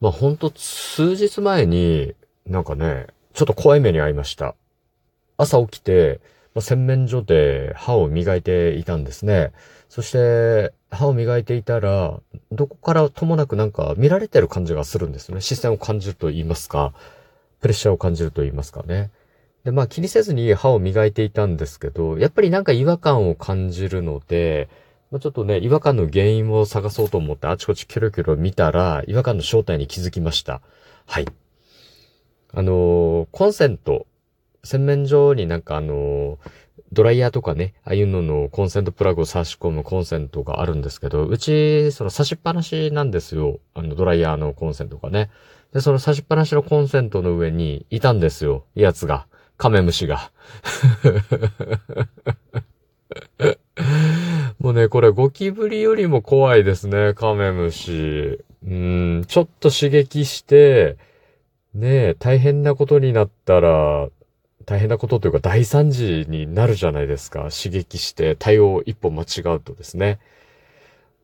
[0.00, 2.14] まあほんと数日前に、
[2.46, 4.54] なんかね、ちょっと怖い目に遭いました。
[5.36, 6.20] 朝起きて、
[6.54, 9.52] まあ、洗面所で歯を磨いていたんですね。
[9.88, 12.18] そして、歯を磨いていたら、
[12.50, 15.40] どこからともなくなんか見られてる感じがするんですね。
[15.40, 16.94] 視線を感じると言いますか、
[17.60, 19.10] プレッシャーを感じると言いますかね。
[19.64, 24.68] で、まあ気にせずに歯を磨いていたんですけど、やっぱりなんか違和感を感じるので、
[25.10, 30.60] まあ、ちょっとね、違和感の原因を探そうと思ってあちこちキョロキョロ見たら、違和感の正体に気づきました。
[31.06, 31.26] はい。
[32.52, 34.06] あのー、コンセント、
[34.64, 36.36] 洗面所になんかあのー、
[36.92, 43.60] ドライヤーとかね、ああいうののコンセントプラグを差し込むコンセントがあるんですけど、うち、その差しっぱなしなんですよ。
[43.74, 45.30] あの、ドライヤーのコンセントがね。
[45.72, 48.64] で、その差しっぱなしのコンセントの上にいたんですよ。
[48.74, 49.26] やつが。
[49.58, 50.30] カメムシが。
[54.58, 58.40] もうね、これゴキブリよりも怖いですね、カメムシ。
[58.66, 60.96] うん、ちょっと刺激して、
[61.74, 64.08] ねえ、大変なことになったら、
[64.64, 67.50] 大変なことというか大惨事になるじゃないですか。
[67.50, 70.18] 刺激して対応一歩間違うとですね。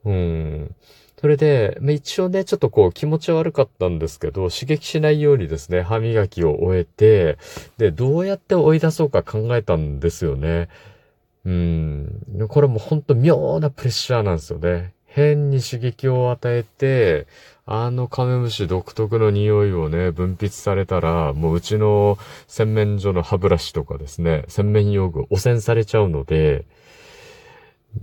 [0.05, 0.75] うん。
[1.19, 7.38] それで、まあ、一応ね、ちょっとこう気持ち悪かったんですけど、刺激しないようにですね、歯磨きを終えて、
[7.78, 10.69] で、どうやって追い出そうか考えたんですよね。
[11.44, 12.46] うん。
[12.48, 14.94] これもほんと妙なプレッシャーなんですよね。
[15.06, 17.26] 変に刺激を与えて、
[17.66, 26.64] あのカメムシ独特の匂いをね、分泌されたら、もううちの洗面所の歯ブラシとかですね、洗面用具汚染されちゃうので、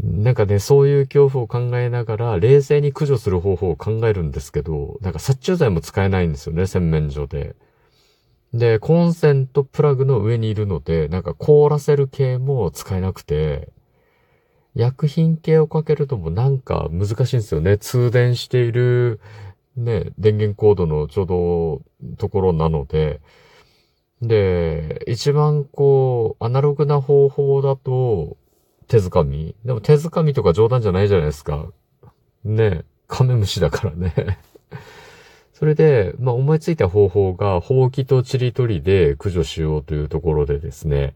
[0.04, 7.56] なんかね、そういう恐怖を考えながら、冷静に駆除する方法を考えるんですけど、なんか殺虫剤も使えないんですよね、洗面所で。
[8.54, 13.70] で、コンセントプラグの上にいるので、なんか凍らせる系も使えなくて、
[14.76, 17.78] 薬品系をかけるともなんか難しいんですよね。
[17.78, 19.20] 通電している、
[19.76, 21.26] ね、電源コードのちょう
[22.08, 23.22] どところなので、
[24.22, 28.38] で、一番こう、アナログな方法だと、
[28.88, 29.56] 手づかみ。
[29.64, 31.72] でも手づかみとか冗談じゃないじゃないですか。
[32.44, 34.40] ね、カメムシだからね
[35.60, 41.16] それで、まあ、思いついた方法が、ほうきとちりとりで駆除しようというところでですね、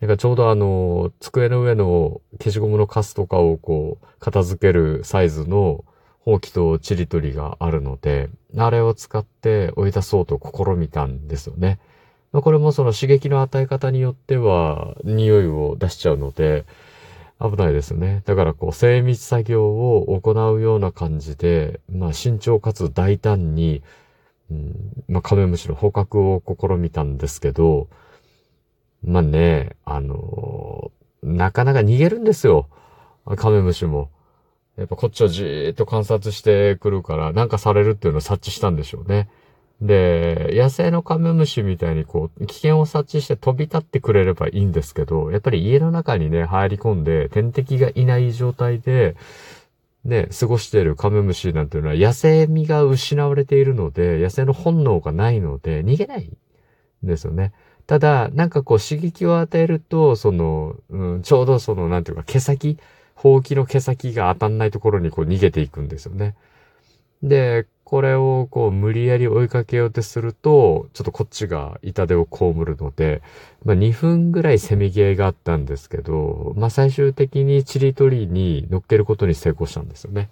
[0.00, 5.84] なんかちょうどあの、机の上の消しゴムのカスとかをこう、片付けるサイズの
[6.18, 11.78] ほうきとちりとりがあるので、あれを使って追い出そうと試みたんですよね。
[12.32, 16.64] まあ、これもその刺激の与え方によっては、匂いを出しちゃうので、
[17.40, 18.22] 危ないですね。
[18.24, 23.82] だからこう、精密作業を行うような感じで、まあ慎重かつ大胆に、
[24.50, 27.88] うん、まあカメムシの捕獲を試みたんですけど、
[29.04, 32.68] まあね、あのー、なかなか逃げるんですよ。
[33.36, 34.10] カメムシも。
[34.76, 39.28] やっぱこっちをじーっと観察してくるから、なんかされるっていうのを察知したんでしょうね。
[39.80, 49.16] で、野生のカメムシみたいにこう、危険を察知して飛び立ってくれればいいんですけど、やっぱり家の中にね、入り込んで、天敵がいない状態で、
[50.04, 56.36] ね、過ごしているカメムシなんていうのは野生味が失われているので、野生の本能がないので、逃げないん
[57.06, 57.52] ですよね。
[57.86, 62.78] ただ、なんかこう刺激を与えると、その、うん、ちょうどその、なんていうか、毛先、
[63.14, 66.34] ほうきの毛先が当たんないところにこう逃げていくんですよね。
[67.22, 73.22] で、これをこう無理やり追いかけようとすると、ちょっとこっちが痛手を被るので、
[73.64, 80.30] まあ2分ぐらいセミゲーがあったんですけど、まあ最終的にチリトリに乗っけることに成功したんですよね。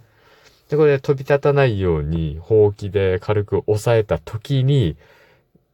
[0.69, 4.97] で、これで飛び立たないように、ほうきで軽く押さえた時に、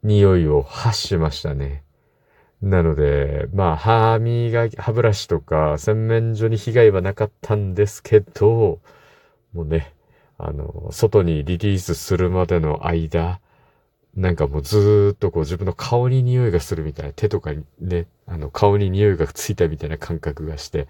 [0.02, 1.82] 匂いを発しましたね。
[2.62, 8.80] なので、まあ、歯磨き、歯ブラシとか洗面所に被害はなかったんですけど、
[9.54, 9.94] もうね、
[10.46, 13.40] あの、外にリリースするまでの間、
[14.16, 20.88] なんかもうずーっとこう自分の顔に匂いがするみたいな、手とかにね、あの顔に匂いがついたみたいな感覚がして、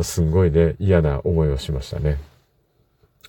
[0.00, 2.18] すんごいね、嫌な思いをしましたね。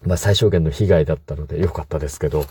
[0.04, 2.46] まあ最小限の被害だったので良かったですけど、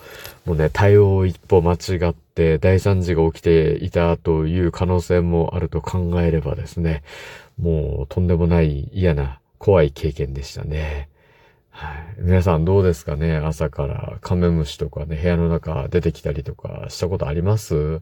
[0.44, 7.02] もうね、対応を一歩間違って大惨事が起きていたという可能性もあると考えればですね、
[7.58, 11.08] もうとんでもない嫌な怖い経験でしたね。
[11.76, 12.14] はい。
[12.20, 13.36] 皆さんどうですかね？
[13.36, 18.00] 朝からカメムシとかね、部屋の中出てきたりとかしたことあります？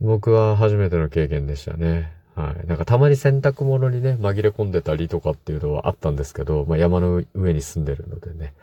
[0.00, 2.12] 僕は初めての経験でしたね。
[2.36, 2.68] はい。
[2.68, 8.54] なんかたまに洗濯物にね、紛れ込んでたりとかっていうのはあったんですけど、まあ山の上に住んでるのでね。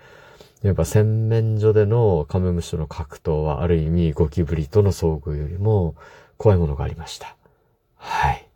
[0.61, 5.95] やっぱ洗面所でのカメムシの格闘はある意味ゴキブリとの遭遇よりも
[6.37, 7.35] 怖いものがありました。
[7.97, 8.47] はい。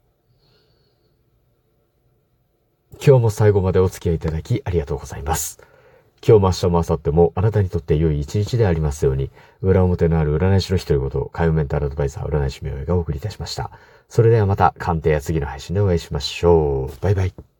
[3.08, 5.60] 今日も最後までお付き合いいただきありがとうございます。
[6.28, 9.30] 今日も明日も明後日もあなたにとって良い一日でありますように、
[9.62, 13.70] 裏表のある占い師の独り言、海運メンタルアドバイザー占い師名がお送りいたしました。
[14.10, 17.00] それではまた鑑定や次の配信でお会いしましょう。
[17.00, 17.55] バイバイ。